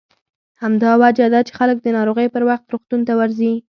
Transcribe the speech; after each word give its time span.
همدا 0.63 0.91
وجه 1.03 1.27
ده 1.33 1.39
چې 1.47 1.51
خلک 1.59 1.77
د 1.81 1.87
ناروغۍ 1.97 2.27
پر 2.33 2.43
وخت 2.49 2.65
روغتون 2.73 3.01
ته 3.07 3.13
ورځي. 3.19 3.53